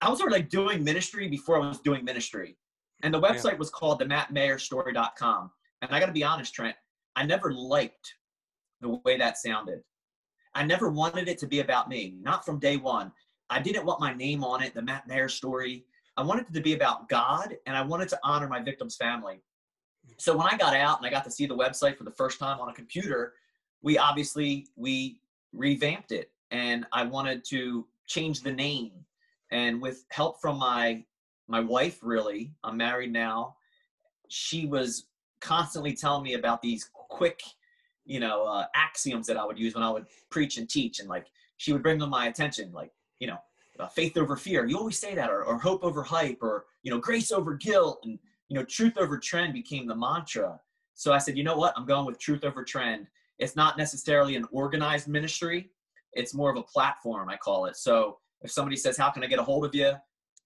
[0.00, 2.56] i was sort of like doing ministry before i was doing ministry
[3.04, 3.58] and the website yeah.
[3.58, 5.50] was called the mattmaherstory.com
[5.82, 6.74] and i got to be honest trent
[7.14, 8.14] i never liked
[8.84, 9.80] the way that sounded.
[10.54, 13.10] I never wanted it to be about me not from day one.
[13.50, 15.84] I didn't want my name on it the matt maher story.
[16.16, 19.40] I wanted it to be about god and i wanted to honor my victim's family.
[20.18, 22.38] So when i got out and i got to see the website for the first
[22.38, 23.34] time on a computer
[23.82, 25.20] we obviously we
[25.52, 26.30] revamped it.
[26.50, 28.92] And i wanted to change the name.
[29.50, 31.04] And with help from my
[31.48, 33.54] my wife really i'm married now
[34.28, 35.06] she was
[35.40, 37.42] constantly telling me about these quick
[38.04, 41.08] you know uh, axioms that i would use when i would preach and teach and
[41.08, 41.26] like
[41.56, 43.38] she would bring them my attention like you know
[43.80, 46.90] uh, faith over fear you always say that or, or hope over hype or you
[46.90, 50.60] know grace over guilt and you know truth over trend became the mantra.
[50.94, 51.74] So i said you know what?
[51.76, 53.06] I'm going with truth over trend.
[53.38, 55.70] It's not necessarily an organized ministry
[56.12, 57.76] it's more of a platform i call it.
[57.76, 59.92] So if somebody says how can i get a hold of you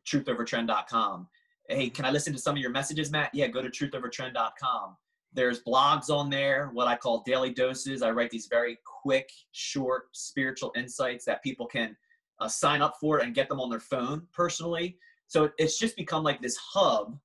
[0.08, 1.28] truthovertrend.com
[1.68, 3.30] hey can i listen to some of your messages matt?
[3.34, 4.96] Yeah go to truthovertrend.com
[5.34, 8.02] there's blogs on there what i call daily doses.
[8.02, 11.96] I write these very quick short spiritual insights that people can
[12.40, 14.96] uh, sign up for and get them on their phone personally.
[15.26, 17.18] So it's just become like this hub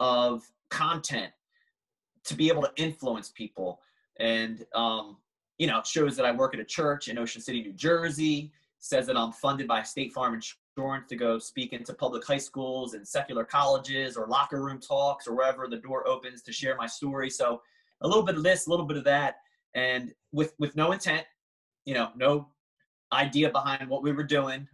[0.00, 1.32] of content
[2.24, 3.80] to be able to influence people.
[4.18, 5.18] And um,
[5.58, 8.52] you know, shows that I work at a church in Ocean City, New Jersey.
[8.78, 10.38] Says that I'm funded by State Farm
[10.76, 15.34] To go speak into public high schools and secular colleges or locker room talks or
[15.34, 17.30] wherever the door opens to share my story.
[17.30, 17.62] So
[18.02, 19.36] a little bit of this, a little bit of that,
[19.72, 21.24] and with with no intent,
[21.86, 22.48] you know, no
[23.10, 24.68] idea behind what we were doing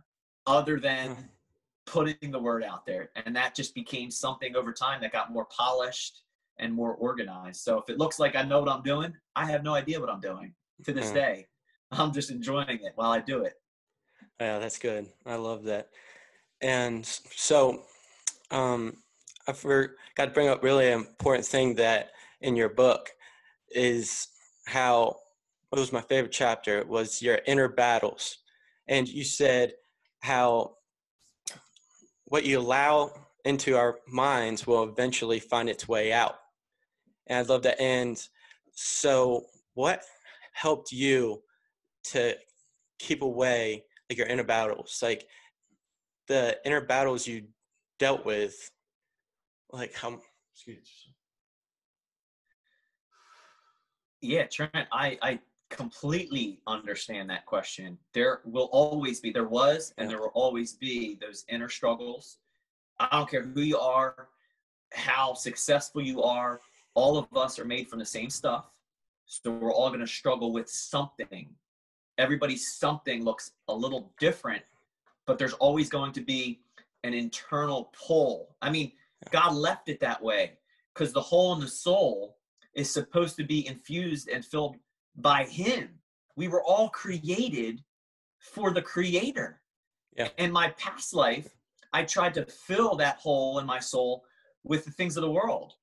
[0.48, 1.22] other than hmm.
[1.86, 3.10] putting the word out there.
[3.14, 6.22] And that just became something over time that got more polished
[6.58, 7.60] and more organized.
[7.60, 10.10] So if it looks like I know what I'm doing, I have no idea what
[10.10, 11.14] I'm doing to this mm.
[11.14, 11.46] day.
[11.92, 13.54] I'm just enjoying it while I do it.
[14.40, 15.06] Yeah, that's good.
[15.26, 15.88] I love that.
[16.60, 17.84] And so,
[18.50, 18.96] um,
[19.48, 23.10] I forgot to bring up really an important thing that in your book
[23.70, 24.28] is
[24.66, 25.16] how
[25.70, 28.38] what was my favorite chapter was your inner battles,
[28.88, 29.72] and you said
[30.20, 30.74] how
[32.26, 33.10] what you allow
[33.44, 36.36] into our minds will eventually find its way out
[37.26, 38.28] and I'd love to end.
[38.74, 40.02] So, what
[40.52, 41.42] helped you
[42.04, 42.36] to
[42.98, 45.26] keep away like your inner battles, like
[46.28, 47.44] the inner battles you
[47.98, 48.54] dealt with,
[49.70, 50.20] like how?
[50.54, 51.08] Excuse.
[54.20, 55.38] Yeah, Trent, I I
[55.70, 57.96] completely understand that question.
[58.12, 62.36] There will always be, there was, and there will always be those inner struggles.
[63.00, 64.28] I don't care who you are,
[64.92, 66.60] how successful you are,
[66.94, 68.66] all of us are made from the same stuff.
[69.24, 71.48] So we're all going to struggle with something.
[72.18, 74.62] Everybody's something looks a little different,
[75.26, 76.60] but there's always going to be
[77.04, 78.56] an internal pull.
[78.60, 78.92] I mean,
[79.30, 80.58] God left it that way
[80.92, 82.36] because the hole in the soul
[82.74, 84.76] is supposed to be infused and filled
[85.16, 85.88] by Him.
[86.36, 87.82] We were all created
[88.38, 89.60] for the Creator.
[90.16, 90.28] Yeah.
[90.38, 91.48] In my past life,
[91.92, 94.24] I tried to fill that hole in my soul
[94.64, 95.74] with the things of the world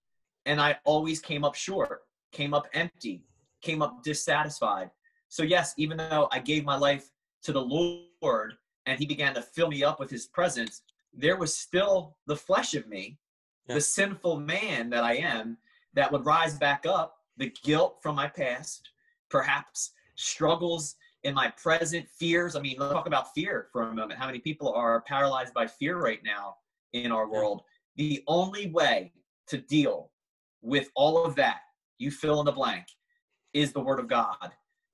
[0.50, 3.24] and I always came up short, came up empty,
[3.62, 4.90] came up dissatisfied.
[5.30, 7.12] So, yes, even though I gave my life
[7.44, 8.54] to the Lord
[8.86, 10.82] and He began to fill me up with His presence,
[11.14, 13.18] there was still the flesh of me,
[13.68, 13.76] yeah.
[13.76, 15.58] the sinful man that I am,
[15.94, 18.90] that would rise back up, the guilt from my past,
[19.30, 22.56] perhaps struggles in my present, fears.
[22.56, 24.20] I mean, let's talk about fear for a moment.
[24.20, 26.56] How many people are paralyzed by fear right now
[26.94, 27.62] in our world?
[27.96, 29.12] The only way
[29.48, 30.12] to deal
[30.62, 31.62] with all of that,
[31.98, 32.86] you fill in the blank,
[33.54, 34.52] is the Word of God.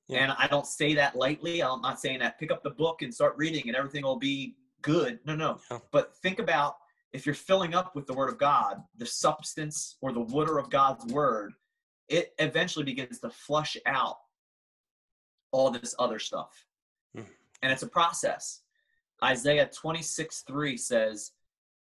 [0.07, 0.19] Yeah.
[0.19, 1.63] And I don't say that lightly.
[1.63, 4.55] I'm not saying that pick up the book and start reading and everything will be
[4.81, 5.19] good.
[5.25, 5.59] No, no.
[5.71, 5.79] Yeah.
[5.91, 6.77] But think about
[7.13, 10.69] if you're filling up with the Word of God, the substance or the water of
[10.69, 11.53] God's Word,
[12.07, 14.17] it eventually begins to flush out
[15.51, 16.65] all this other stuff.
[17.17, 17.25] Mm.
[17.63, 18.61] And it's a process.
[19.23, 21.31] Isaiah 26 3 says,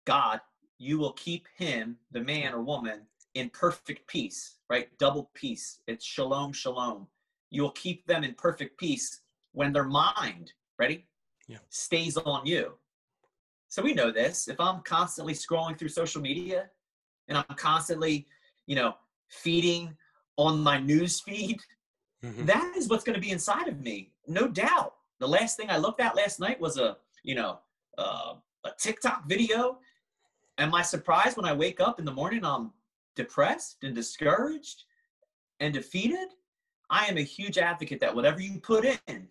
[0.07, 0.41] God,
[0.79, 3.01] you will keep him, the man or woman,
[3.35, 4.89] in perfect peace, right?
[4.99, 5.81] Double peace.
[5.87, 7.09] It's shalom, shalom.
[7.55, 9.21] You'll keep them in perfect peace
[9.53, 11.07] when their mind, ready?
[11.47, 11.59] Yeah.
[11.69, 12.73] Stays on you.
[13.69, 14.49] So we know this.
[14.49, 16.69] If I'm constantly scrolling through social media
[17.29, 18.27] and I'm constantly,
[18.67, 18.95] you know,
[19.29, 19.97] feeding
[20.37, 21.61] on my news feed,
[22.25, 22.45] mm-hmm.
[22.47, 24.11] that is what's going to be inside of me.
[24.27, 24.95] No doubt.
[25.21, 27.61] The last thing I looked at last night was a, you know,
[27.99, 29.79] uh, a TikTok video.
[30.59, 32.73] Am I surprised when I wake up in the morning I'm
[33.15, 34.85] depressed and discouraged
[35.61, 36.29] and defeated?
[36.95, 39.27] I am a huge advocate that whatever you put in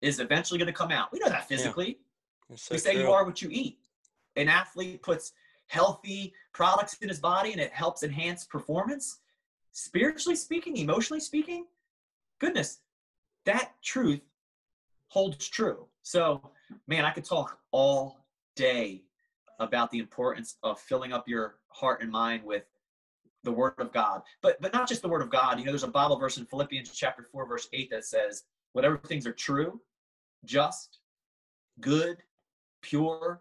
[0.00, 1.12] is eventually going to come out.
[1.12, 1.98] We know that physically.
[2.48, 2.56] Yeah.
[2.56, 3.02] So we say true.
[3.02, 3.78] you are what you eat.
[4.34, 5.34] An athlete puts
[5.66, 9.18] healthy products in his body and it helps enhance performance.
[9.72, 11.66] Spiritually speaking, emotionally speaking,
[12.38, 12.78] goodness,
[13.44, 14.22] that truth
[15.08, 15.84] holds true.
[16.02, 16.40] So,
[16.86, 18.24] man, I could talk all
[18.56, 19.02] day
[19.60, 22.62] about the importance of filling up your heart and mind with
[23.48, 24.20] the word of God.
[24.42, 25.58] But but not just the word of God.
[25.58, 28.98] You know, there's a Bible verse in Philippians chapter 4 verse 8 that says, "Whatever
[28.98, 29.80] things are true,
[30.44, 30.98] just,
[31.80, 32.18] good,
[32.82, 33.40] pure,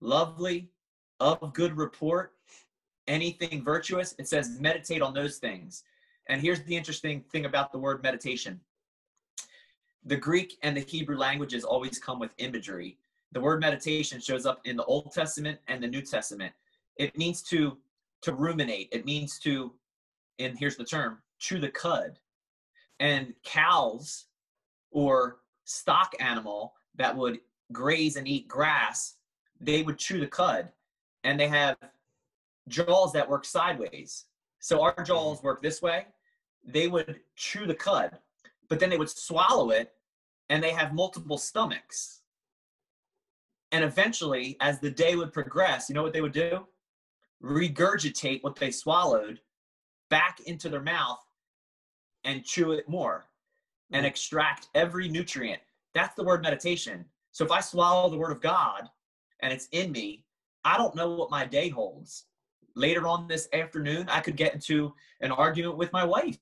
[0.00, 0.70] lovely,
[1.18, 2.36] of good report,
[3.08, 5.82] anything virtuous, it says meditate on those things."
[6.28, 8.60] And here's the interesting thing about the word meditation.
[10.04, 12.96] The Greek and the Hebrew languages always come with imagery.
[13.32, 16.54] The word meditation shows up in the Old Testament and the New Testament.
[16.96, 17.76] It means to
[18.22, 18.88] to ruminate.
[18.92, 19.72] It means to,
[20.38, 22.18] and here's the term, chew the cud.
[23.00, 24.26] And cows
[24.90, 27.38] or stock animal that would
[27.72, 29.14] graze and eat grass,
[29.60, 30.72] they would chew the cud.
[31.24, 31.76] And they have
[32.68, 34.24] jaws that work sideways.
[34.60, 35.04] So our mm-hmm.
[35.04, 36.06] jaws work this way.
[36.64, 38.18] They would chew the cud,
[38.68, 39.92] but then they would swallow it
[40.50, 42.20] and they have multiple stomachs.
[43.70, 46.66] And eventually, as the day would progress, you know what they would do?
[47.42, 49.40] Regurgitate what they swallowed
[50.10, 51.20] back into their mouth
[52.24, 53.26] and chew it more
[53.92, 54.08] and mm.
[54.08, 55.60] extract every nutrient.
[55.94, 57.04] That's the word meditation.
[57.32, 58.88] So if I swallow the word of God
[59.40, 60.24] and it's in me,
[60.64, 62.24] I don't know what my day holds.
[62.74, 66.38] Later on this afternoon, I could get into an argument with my wife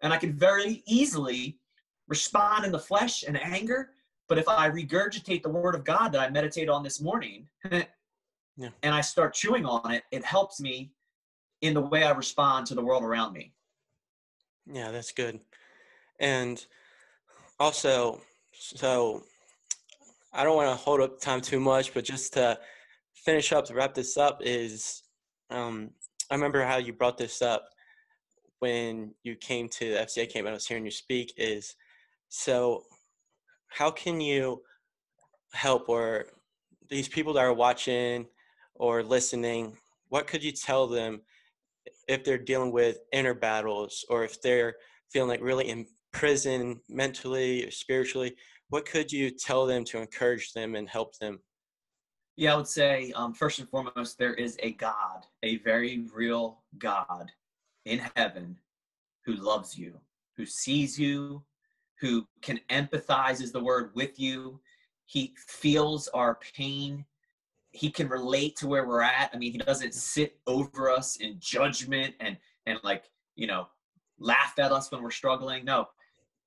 [0.00, 1.58] and I could very easily
[2.06, 3.90] respond in the flesh and anger.
[4.28, 7.48] But if I regurgitate the word of God that I meditate on this morning,
[8.58, 8.70] yeah.
[8.82, 10.90] and I start chewing on it, it helps me
[11.62, 13.52] in the way I respond to the world around me.
[14.70, 15.40] Yeah, that's good.
[16.20, 16.64] And
[17.58, 18.20] also,
[18.52, 19.22] so
[20.32, 22.58] I don't want to hold up time too much, but just to
[23.14, 25.02] finish up to wrap this up is
[25.50, 25.90] um,
[26.30, 27.68] I remember how you brought this up
[28.58, 31.74] when you came to the FCA camp and I was hearing you speak is
[32.28, 32.82] so
[33.68, 34.62] how can you
[35.52, 36.26] help or
[36.90, 38.26] these people that are watching
[38.78, 39.76] or listening,
[40.08, 41.20] what could you tell them
[42.06, 44.76] if they're dealing with inner battles or if they're
[45.10, 48.34] feeling like really in prison mentally or spiritually?
[48.70, 51.40] What could you tell them to encourage them and help them?
[52.36, 56.62] Yeah, I would say um, first and foremost, there is a God, a very real
[56.78, 57.32] God
[57.84, 58.56] in heaven
[59.24, 59.98] who loves you,
[60.36, 61.42] who sees you,
[62.00, 64.60] who can empathize, is the word, with you.
[65.06, 67.04] He feels our pain
[67.70, 69.30] he can relate to where we're at.
[69.32, 73.04] I mean, he doesn't sit over us in judgment and and like
[73.36, 73.68] you know
[74.18, 75.64] laugh at us when we're struggling.
[75.64, 75.88] No,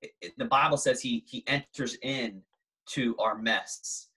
[0.00, 2.42] it, it, the Bible says he he enters in
[2.90, 4.08] to our mess.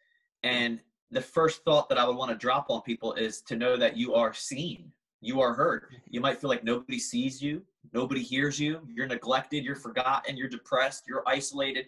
[0.44, 3.78] And the first thought that I would want to drop on people is to know
[3.78, 4.92] that you are seen,
[5.22, 5.96] you are heard.
[6.10, 7.62] You might feel like nobody sees you,
[7.94, 11.86] nobody hears you, you're neglected, you're forgotten, you're depressed, you're isolated.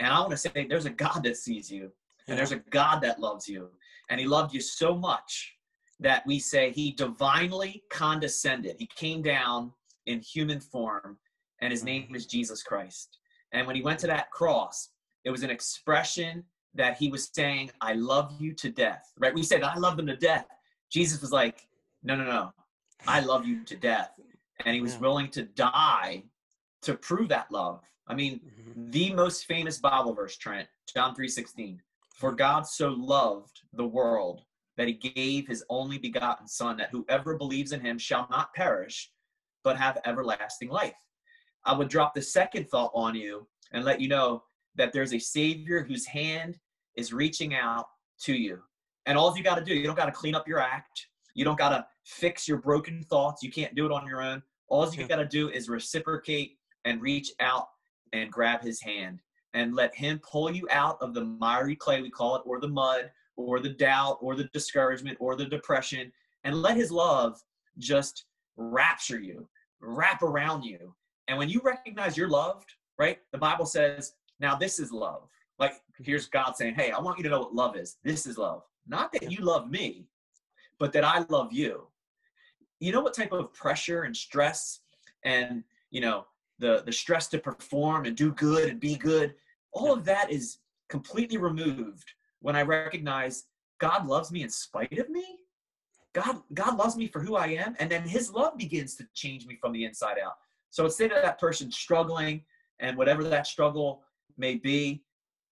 [0.00, 1.90] And I want to say there's a God that sees you,
[2.28, 3.70] and there's a God that loves you
[4.10, 5.54] and he loved you so much
[6.00, 8.76] that we say he divinely condescended.
[8.78, 9.72] He came down
[10.06, 11.18] in human form,
[11.60, 13.18] and his name is Jesus Christ.
[13.52, 14.90] And when he went to that cross,
[15.24, 19.34] it was an expression that he was saying, I love you to death, right?
[19.34, 20.46] We said, I love them to death.
[20.90, 21.66] Jesus was like,
[22.02, 22.52] No, no, no,
[23.06, 24.10] I love you to death.
[24.64, 26.24] And he was willing to die
[26.82, 27.80] to prove that love.
[28.06, 28.90] I mean, mm-hmm.
[28.90, 31.80] the most famous Bible verse, Trent, John 3 16.
[32.14, 34.42] For God so loved the world
[34.76, 39.10] that he gave his only begotten Son, that whoever believes in him shall not perish,
[39.64, 40.94] but have everlasting life.
[41.64, 44.44] I would drop the second thought on you and let you know
[44.76, 46.56] that there's a Savior whose hand
[46.96, 47.86] is reaching out
[48.20, 48.60] to you.
[49.06, 51.08] And all you got to do, you don't got to clean up your act.
[51.34, 53.42] You don't got to fix your broken thoughts.
[53.42, 54.40] You can't do it on your own.
[54.68, 57.66] All you got to do is reciprocate and reach out
[58.12, 59.20] and grab his hand
[59.54, 62.68] and let him pull you out of the miry clay, we call it, or the
[62.68, 67.42] mud, or the doubt, or the discouragement, or the depression, and let his love
[67.78, 68.26] just
[68.56, 69.48] rapture you,
[69.80, 70.94] wrap around you,
[71.28, 73.18] And when you recognize you're loved, right?
[73.32, 75.28] The Bible says, now this is love.
[75.58, 77.96] Like here's God saying, hey, I want you to know what love is.
[78.02, 78.62] This is love.
[78.86, 80.06] Not that you love me,
[80.78, 81.86] but that I love you.
[82.80, 84.80] You know what type of pressure and stress
[85.24, 86.26] and, you know,
[86.58, 89.34] the the stress to perform and do good and be good,
[89.74, 90.58] all of that is
[90.88, 93.44] completely removed when I recognize
[93.80, 95.24] God loves me in spite of me.
[96.12, 99.46] God, God loves me for who I am, and then His love begins to change
[99.46, 100.34] me from the inside out.
[100.70, 102.42] So instead of that person struggling,
[102.80, 104.02] and whatever that struggle
[104.36, 105.02] may be,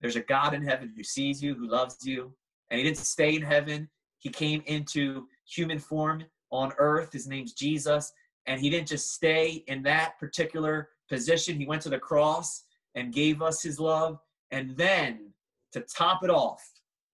[0.00, 2.32] there's a God in heaven who sees you, who loves you,
[2.70, 3.88] and He didn't stay in heaven.
[4.18, 7.12] He came into human form on earth.
[7.12, 8.12] His name's Jesus,
[8.46, 11.56] and He didn't just stay in that particular position.
[11.56, 12.64] He went to the cross
[12.94, 14.18] and gave us His love,
[14.50, 15.32] and then
[15.72, 16.62] to top it off,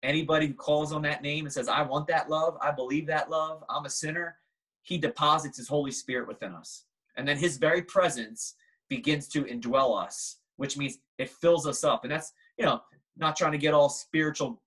[0.02, 3.30] Anybody who calls on that name and says, I want that love, I believe that
[3.30, 4.36] love, I'm a sinner,
[4.82, 6.84] he deposits his Holy Spirit within us.
[7.16, 8.54] And then his very presence
[8.88, 12.04] begins to indwell us, which means it fills us up.
[12.04, 12.80] And that's, you know,
[13.16, 14.62] not trying to get all spiritual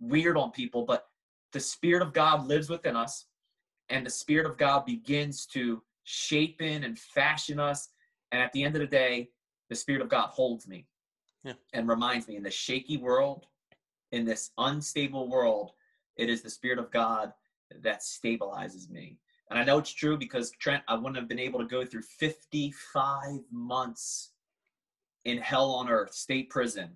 [0.00, 1.06] weird on people, but
[1.52, 3.26] the Spirit of God lives within us,
[3.90, 7.90] and the Spirit of God begins to shape in and fashion us.
[8.32, 9.28] And at the end of the day,
[9.68, 10.86] the Spirit of God holds me
[11.44, 11.54] yeah.
[11.72, 13.46] and reminds me in the shaky world,
[14.12, 15.72] in this unstable world,
[16.16, 17.32] it is the Spirit of God
[17.82, 19.18] that stabilizes me.
[19.50, 22.02] And I know it's true because Trent, I wouldn't have been able to go through
[22.02, 24.32] 55 months
[25.24, 26.90] in hell on earth, state prison,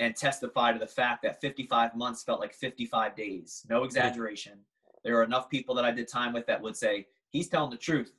[0.00, 3.66] and testify to the fact that 55 months felt like 55 days.
[3.68, 4.58] No exaggeration.
[5.04, 7.76] There are enough people that I did time with that would say, He's telling the
[7.76, 8.12] truth.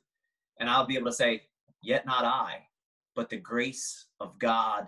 [0.58, 1.42] And I'll be able to say,
[1.82, 2.66] Yet not I,
[3.14, 4.86] but the grace of God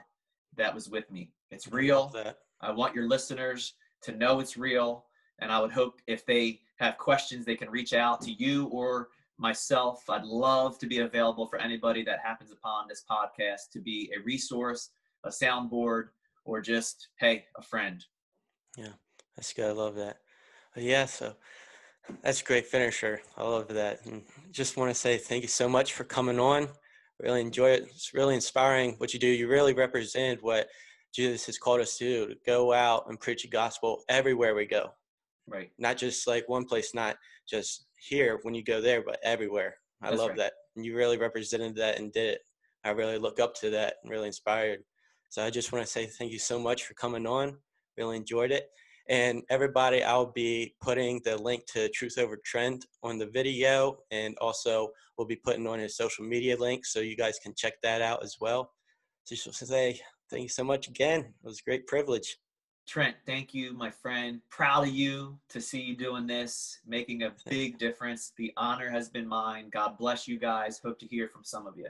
[0.57, 1.33] that was with me.
[1.51, 2.14] It's real.
[2.61, 5.07] I want your listeners to know it's real.
[5.41, 9.09] And I would hope if they have questions, they can reach out to you or
[9.39, 10.09] myself.
[10.09, 14.23] I'd love to be available for anybody that happens upon this podcast to be a
[14.23, 14.91] resource,
[15.25, 16.09] a soundboard,
[16.45, 18.05] or just, hey, a friend.
[18.77, 18.95] Yeah,
[19.37, 19.68] that's good.
[19.68, 20.18] I love that.
[20.77, 21.35] Yeah, so
[22.23, 23.20] that's a great finisher.
[23.37, 24.05] I love that.
[24.07, 26.68] And just want to say thank you so much for coming on.
[27.23, 27.85] Really enjoy it.
[27.85, 29.29] It's really inspiring what you do.
[29.29, 30.68] You really represent what
[31.14, 34.66] Jesus has called us to do, to go out and preach the gospel everywhere we
[34.66, 34.91] go.
[35.47, 35.70] Right.
[35.79, 37.16] Not just like one place, not
[37.49, 39.77] just here when you go there, but everywhere.
[40.03, 40.39] I That's love right.
[40.39, 40.53] that.
[40.75, 42.41] And you really represented that and did it.
[42.85, 44.81] I really look up to that and really inspired.
[45.31, 47.57] So I just want to say thank you so much for coming on.
[47.97, 48.68] Really enjoyed it.
[49.09, 54.37] And everybody, I'll be putting the link to Truth Over Trend on the video, and
[54.41, 58.01] also we'll be putting on his social media link so you guys can check that
[58.01, 58.73] out as well.
[59.25, 60.01] So just to say
[60.33, 61.21] Thank you so much again.
[61.21, 62.39] It was a great privilege.
[62.89, 64.41] Trent, thank you, my friend.
[64.49, 68.33] Proud of you to see you doing this, making a big difference.
[68.39, 69.69] The honor has been mine.
[69.71, 70.81] God bless you guys.
[70.83, 71.89] Hope to hear from some of you.